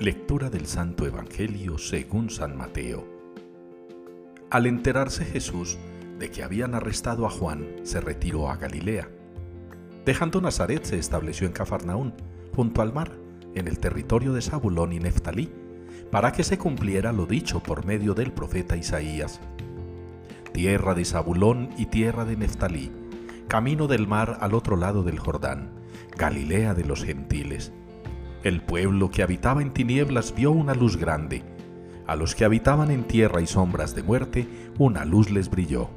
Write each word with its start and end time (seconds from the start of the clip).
Lectura 0.00 0.48
del 0.48 0.64
Santo 0.64 1.04
Evangelio 1.04 1.76
según 1.76 2.30
San 2.30 2.56
Mateo. 2.56 3.06
Al 4.48 4.64
enterarse 4.64 5.26
Jesús 5.26 5.76
de 6.18 6.30
que 6.30 6.42
habían 6.42 6.74
arrestado 6.74 7.26
a 7.26 7.30
Juan, 7.30 7.66
se 7.82 8.00
retiró 8.00 8.48
a 8.48 8.56
Galilea. 8.56 9.10
Dejando 10.06 10.40
Nazaret 10.40 10.84
se 10.84 10.98
estableció 10.98 11.46
en 11.46 11.52
Cafarnaún, 11.52 12.14
junto 12.56 12.80
al 12.80 12.94
mar, 12.94 13.12
en 13.54 13.68
el 13.68 13.78
territorio 13.78 14.32
de 14.32 14.40
Zabulón 14.40 14.94
y 14.94 15.00
Neftalí, 15.00 15.52
para 16.10 16.32
que 16.32 16.44
se 16.44 16.56
cumpliera 16.56 17.12
lo 17.12 17.26
dicho 17.26 17.62
por 17.62 17.84
medio 17.84 18.14
del 18.14 18.32
profeta 18.32 18.78
Isaías. 18.78 19.38
Tierra 20.54 20.94
de 20.94 21.04
Zabulón 21.04 21.68
y 21.76 21.84
tierra 21.84 22.24
de 22.24 22.38
Neftalí, 22.38 22.90
camino 23.48 23.86
del 23.86 24.08
mar 24.08 24.38
al 24.40 24.54
otro 24.54 24.76
lado 24.76 25.02
del 25.02 25.18
Jordán, 25.18 25.72
Galilea 26.16 26.72
de 26.72 26.86
los 26.86 27.04
gentiles 27.04 27.70
el 28.42 28.62
pueblo 28.62 29.10
que 29.10 29.22
habitaba 29.22 29.60
en 29.60 29.72
tinieblas 29.72 30.34
vio 30.34 30.50
una 30.50 30.74
luz 30.74 30.96
grande. 30.96 31.42
A 32.06 32.16
los 32.16 32.34
que 32.34 32.44
habitaban 32.44 32.90
en 32.90 33.04
tierra 33.04 33.40
y 33.40 33.46
sombras 33.46 33.94
de 33.94 34.02
muerte, 34.02 34.48
una 34.78 35.04
luz 35.04 35.30
les 35.30 35.50
brilló. 35.50 35.90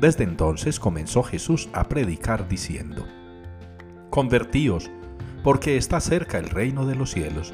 Desde 0.00 0.24
entonces 0.24 0.80
comenzó 0.80 1.22
Jesús 1.22 1.68
a 1.72 1.88
predicar 1.88 2.48
diciendo, 2.48 3.06
Convertíos, 4.10 4.90
porque 5.42 5.76
está 5.76 6.00
cerca 6.00 6.38
el 6.38 6.48
reino 6.48 6.86
de 6.86 6.94
los 6.94 7.10
cielos. 7.10 7.52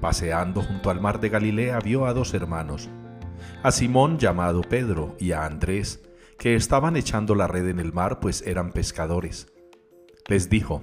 Paseando 0.00 0.62
junto 0.62 0.90
al 0.90 1.00
mar 1.00 1.20
de 1.20 1.30
Galilea 1.30 1.80
vio 1.80 2.06
a 2.06 2.12
dos 2.12 2.34
hermanos, 2.34 2.90
a 3.62 3.72
Simón 3.72 4.18
llamado 4.18 4.60
Pedro 4.60 5.16
y 5.18 5.32
a 5.32 5.46
Andrés, 5.46 6.02
que 6.38 6.54
estaban 6.54 6.96
echando 6.96 7.34
la 7.34 7.46
red 7.46 7.68
en 7.68 7.80
el 7.80 7.92
mar, 7.92 8.20
pues 8.20 8.42
eran 8.46 8.70
pescadores. 8.70 9.52
Les 10.28 10.50
dijo, 10.50 10.82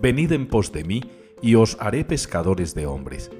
Venid 0.00 0.32
en 0.32 0.46
pos 0.46 0.72
de 0.72 0.82
mí, 0.82 1.02
y 1.42 1.56
os 1.56 1.76
haré 1.78 2.06
pescadores 2.06 2.74
de 2.74 2.86
hombres. 2.86 3.30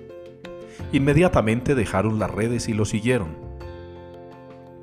Inmediatamente 0.93 1.75
dejaron 1.75 2.19
las 2.19 2.31
redes 2.31 2.69
y 2.69 2.75
lo 2.75 2.85
siguieron. 2.85 3.37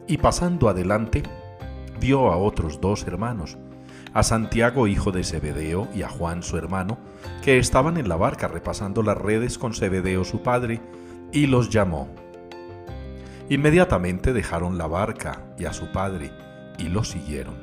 Y 0.08 0.18
pasando 0.18 0.70
adelante, 0.70 1.22
vio 2.00 2.32
a 2.32 2.38
otros 2.38 2.82
dos 2.82 3.06
hermanos, 3.06 3.58
a 4.14 4.24
Santiago 4.24 4.88
hijo 4.88 5.12
de 5.12 5.24
Zebedeo 5.24 5.88
y 5.94 6.02
a 6.02 6.10
Juan 6.10 6.42
su 6.42 6.58
hermano, 6.58 6.98
que 7.44 7.60
estaban 7.60 7.98
en 7.98 8.10
la 8.10 8.16
barca 8.16 8.48
repasando 8.48 9.04
las 9.04 9.18
redes 9.18 9.60
con 9.60 9.76
Zebedeo 9.76 10.24
su 10.24 10.42
padre, 10.42 10.80
y 11.32 11.46
los 11.46 11.70
llamó. 11.70 12.10
Inmediatamente 13.50 14.34
dejaron 14.34 14.80
la 14.80 14.88
barca 14.88 15.44
y 15.60 15.66
a 15.66 15.74
su 15.74 15.92
padre, 15.92 16.32
y 16.80 16.86
lo 16.86 17.04
siguieron. 17.04 17.56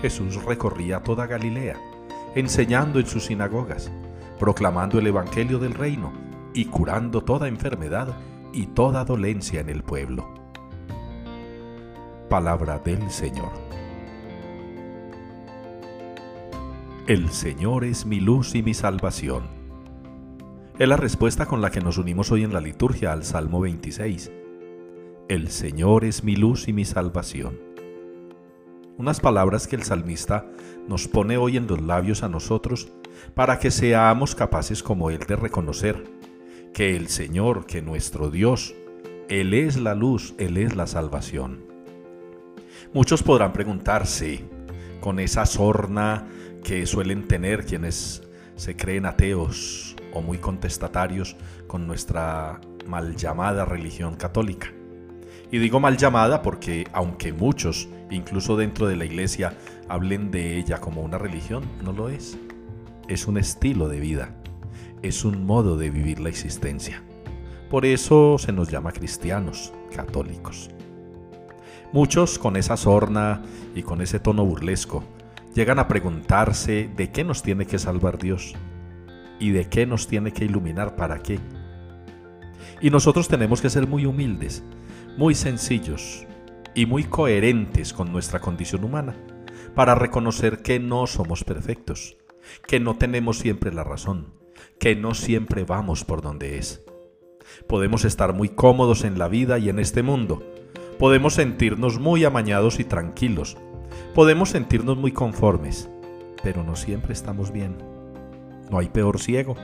Jesús 0.00 0.42
recorría 0.44 1.00
toda 1.00 1.26
Galilea 1.26 1.89
enseñando 2.34 3.00
en 3.00 3.06
sus 3.06 3.26
sinagogas, 3.26 3.90
proclamando 4.38 4.98
el 4.98 5.06
Evangelio 5.06 5.58
del 5.58 5.74
reino 5.74 6.12
y 6.54 6.66
curando 6.66 7.22
toda 7.22 7.48
enfermedad 7.48 8.16
y 8.52 8.66
toda 8.66 9.04
dolencia 9.04 9.60
en 9.60 9.68
el 9.68 9.82
pueblo. 9.82 10.32
Palabra 12.28 12.78
del 12.78 13.10
Señor. 13.10 13.50
El 17.06 17.30
Señor 17.30 17.84
es 17.84 18.06
mi 18.06 18.20
luz 18.20 18.54
y 18.54 18.62
mi 18.62 18.74
salvación. 18.74 19.44
Es 20.78 20.88
la 20.88 20.96
respuesta 20.96 21.46
con 21.46 21.60
la 21.60 21.70
que 21.70 21.80
nos 21.80 21.98
unimos 21.98 22.30
hoy 22.30 22.44
en 22.44 22.52
la 22.52 22.60
liturgia 22.60 23.12
al 23.12 23.24
Salmo 23.24 23.60
26. 23.60 24.30
El 25.28 25.48
Señor 25.50 26.04
es 26.04 26.24
mi 26.24 26.36
luz 26.36 26.68
y 26.68 26.72
mi 26.72 26.84
salvación 26.84 27.69
unas 29.00 29.18
palabras 29.18 29.66
que 29.66 29.76
el 29.76 29.82
salmista 29.82 30.44
nos 30.86 31.08
pone 31.08 31.38
hoy 31.38 31.56
en 31.56 31.66
los 31.66 31.80
labios 31.80 32.22
a 32.22 32.28
nosotros 32.28 32.92
para 33.34 33.58
que 33.58 33.70
seamos 33.70 34.34
capaces 34.34 34.82
como 34.82 35.08
Él 35.08 35.20
de 35.26 35.36
reconocer 35.36 36.04
que 36.74 36.96
el 36.96 37.08
Señor, 37.08 37.64
que 37.64 37.80
nuestro 37.80 38.30
Dios, 38.30 38.74
Él 39.30 39.54
es 39.54 39.78
la 39.78 39.94
luz, 39.94 40.34
Él 40.36 40.58
es 40.58 40.76
la 40.76 40.86
salvación. 40.86 41.64
Muchos 42.92 43.22
podrán 43.22 43.54
preguntarse, 43.54 44.44
con 45.00 45.18
esa 45.18 45.46
sorna 45.46 46.26
que 46.62 46.84
suelen 46.84 47.26
tener 47.26 47.64
quienes 47.64 48.28
se 48.56 48.76
creen 48.76 49.06
ateos 49.06 49.96
o 50.12 50.20
muy 50.20 50.36
contestatarios 50.36 51.38
con 51.66 51.86
nuestra 51.86 52.60
mal 52.86 53.16
llamada 53.16 53.64
religión 53.64 54.16
católica. 54.16 54.74
Y 55.52 55.58
digo 55.58 55.80
mal 55.80 55.96
llamada 55.96 56.42
porque 56.42 56.86
aunque 56.92 57.32
muchos, 57.32 57.88
incluso 58.10 58.56
dentro 58.56 58.86
de 58.86 58.96
la 58.96 59.04
iglesia, 59.04 59.54
hablen 59.88 60.30
de 60.30 60.56
ella 60.58 60.80
como 60.80 61.02
una 61.02 61.18
religión, 61.18 61.64
no 61.82 61.92
lo 61.92 62.08
es. 62.08 62.38
Es 63.08 63.26
un 63.26 63.36
estilo 63.36 63.88
de 63.88 63.98
vida, 63.98 64.36
es 65.02 65.24
un 65.24 65.44
modo 65.44 65.76
de 65.76 65.90
vivir 65.90 66.20
la 66.20 66.28
existencia. 66.28 67.02
Por 67.68 67.84
eso 67.84 68.38
se 68.38 68.52
nos 68.52 68.70
llama 68.70 68.92
cristianos, 68.92 69.72
católicos. 69.94 70.70
Muchos 71.92 72.38
con 72.38 72.56
esa 72.56 72.76
sorna 72.76 73.42
y 73.74 73.82
con 73.82 74.00
ese 74.00 74.20
tono 74.20 74.44
burlesco 74.44 75.02
llegan 75.54 75.80
a 75.80 75.88
preguntarse 75.88 76.88
de 76.96 77.10
qué 77.10 77.24
nos 77.24 77.42
tiene 77.42 77.66
que 77.66 77.80
salvar 77.80 78.18
Dios 78.18 78.54
y 79.40 79.50
de 79.50 79.68
qué 79.68 79.86
nos 79.86 80.06
tiene 80.06 80.32
que 80.32 80.44
iluminar 80.44 80.94
para 80.94 81.20
qué. 81.20 81.40
Y 82.80 82.90
nosotros 82.90 83.26
tenemos 83.26 83.60
que 83.60 83.70
ser 83.70 83.88
muy 83.88 84.06
humildes 84.06 84.62
muy 85.16 85.34
sencillos 85.34 86.26
y 86.74 86.86
muy 86.86 87.04
coherentes 87.04 87.92
con 87.92 88.12
nuestra 88.12 88.40
condición 88.40 88.84
humana 88.84 89.16
para 89.74 89.94
reconocer 89.94 90.62
que 90.62 90.78
no 90.78 91.06
somos 91.06 91.44
perfectos, 91.44 92.16
que 92.66 92.80
no 92.80 92.96
tenemos 92.96 93.38
siempre 93.38 93.72
la 93.72 93.84
razón, 93.84 94.34
que 94.78 94.96
no 94.96 95.14
siempre 95.14 95.64
vamos 95.64 96.04
por 96.04 96.22
donde 96.22 96.58
es. 96.58 96.82
Podemos 97.66 98.04
estar 98.04 98.32
muy 98.32 98.48
cómodos 98.48 99.04
en 99.04 99.18
la 99.18 99.28
vida 99.28 99.58
y 99.58 99.68
en 99.68 99.78
este 99.78 100.02
mundo, 100.02 100.42
podemos 100.98 101.34
sentirnos 101.34 101.98
muy 101.98 102.24
amañados 102.24 102.80
y 102.80 102.84
tranquilos, 102.84 103.56
podemos 104.14 104.50
sentirnos 104.50 104.96
muy 104.96 105.12
conformes, 105.12 105.90
pero 106.42 106.62
no 106.64 106.76
siempre 106.76 107.12
estamos 107.12 107.52
bien. 107.52 107.76
No 108.70 108.78
hay 108.78 108.88
peor 108.88 109.18
ciego 109.18 109.56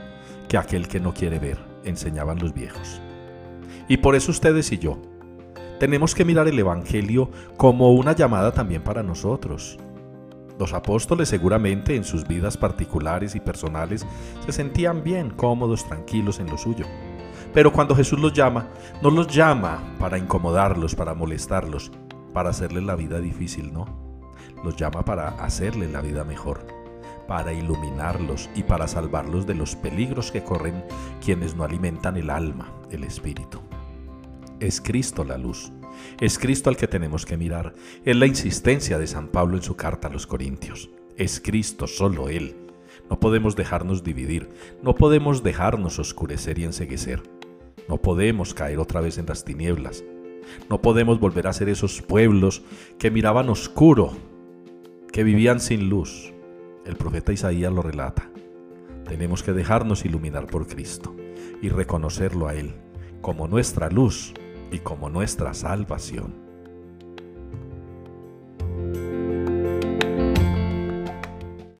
que 0.49 0.57
aquel 0.57 0.87
que 0.87 0.99
no 0.99 1.13
quiere 1.13 1.39
ver, 1.39 1.57
enseñaban 1.83 2.39
los 2.39 2.53
viejos. 2.53 3.01
Y 3.87 3.97
por 3.97 4.15
eso 4.15 4.31
ustedes 4.31 4.71
y 4.71 4.77
yo, 4.77 5.01
tenemos 5.79 6.15
que 6.15 6.25
mirar 6.25 6.47
el 6.47 6.57
Evangelio 6.57 7.29
como 7.55 7.91
una 7.91 8.13
llamada 8.13 8.51
también 8.51 8.81
para 8.81 9.03
nosotros. 9.03 9.77
Los 10.59 10.73
apóstoles 10.73 11.29
seguramente 11.29 11.95
en 11.95 12.03
sus 12.03 12.27
vidas 12.27 12.57
particulares 12.57 13.35
y 13.35 13.39
personales 13.39 14.05
se 14.45 14.51
sentían 14.51 15.03
bien, 15.03 15.29
cómodos, 15.29 15.85
tranquilos 15.85 16.39
en 16.39 16.47
lo 16.47 16.57
suyo. 16.57 16.85
Pero 17.53 17.71
cuando 17.71 17.95
Jesús 17.95 18.19
los 18.19 18.33
llama, 18.33 18.67
no 19.01 19.11
los 19.11 19.27
llama 19.27 19.95
para 19.99 20.17
incomodarlos, 20.17 20.95
para 20.95 21.13
molestarlos, 21.13 21.91
para 22.33 22.49
hacerles 22.49 22.83
la 22.83 22.95
vida 22.95 23.19
difícil, 23.19 23.71
no. 23.71 23.85
Los 24.63 24.75
llama 24.75 25.05
para 25.05 25.29
hacerles 25.43 25.91
la 25.91 26.01
vida 26.01 26.23
mejor, 26.23 26.65
para 27.27 27.53
iluminarlos 27.53 28.49
y 28.55 28.63
para 28.63 28.87
salvarlos 28.87 29.45
de 29.45 29.53
los 29.53 29.75
peligros 29.75 30.31
que 30.31 30.43
corren 30.43 30.83
quienes 31.23 31.55
no 31.55 31.63
alimentan 31.63 32.17
el 32.17 32.31
alma, 32.31 32.71
el 32.89 33.03
espíritu. 33.03 33.66
Es 34.59 34.81
Cristo 34.81 35.23
la 35.23 35.37
luz. 35.37 35.71
Es 36.19 36.39
Cristo 36.39 36.71
al 36.71 36.77
que 36.77 36.87
tenemos 36.87 37.25
que 37.25 37.37
mirar. 37.37 37.75
Es 38.03 38.15
la 38.15 38.25
insistencia 38.25 38.97
de 38.97 39.05
San 39.05 39.27
Pablo 39.27 39.55
en 39.55 39.61
su 39.61 39.75
carta 39.75 40.07
a 40.07 40.11
los 40.11 40.25
Corintios. 40.25 40.89
Es 41.15 41.39
Cristo, 41.39 41.85
solo 41.85 42.27
Él. 42.27 42.55
No 43.09 43.19
podemos 43.19 43.55
dejarnos 43.55 44.03
dividir, 44.03 44.49
no 44.81 44.95
podemos 44.95 45.43
dejarnos 45.43 45.99
oscurecer 45.99 46.57
y 46.57 46.63
enseguecer. 46.63 47.21
No 47.87 47.97
podemos 47.97 48.53
caer 48.53 48.79
otra 48.79 48.99
vez 48.99 49.17
en 49.17 49.27
las 49.27 49.45
tinieblas. 49.45 50.03
No 50.69 50.81
podemos 50.81 51.19
volver 51.19 51.47
a 51.47 51.53
ser 51.53 51.69
esos 51.69 52.01
pueblos 52.01 52.63
que 52.97 53.11
miraban 53.11 53.49
oscuro, 53.49 54.11
que 55.11 55.23
vivían 55.23 55.59
sin 55.59 55.87
luz. 55.87 56.33
El 56.83 56.95
profeta 56.95 57.31
Isaías 57.31 57.71
lo 57.71 57.83
relata. 57.83 58.29
Tenemos 59.07 59.43
que 59.43 59.53
dejarnos 59.53 60.03
iluminar 60.03 60.47
por 60.47 60.67
Cristo 60.67 61.15
y 61.61 61.69
reconocerlo 61.69 62.47
a 62.47 62.55
Él 62.55 62.73
como 63.21 63.47
nuestra 63.47 63.89
luz 63.89 64.33
y 64.71 64.79
como 64.79 65.09
nuestra 65.09 65.53
salvación. 65.53 66.46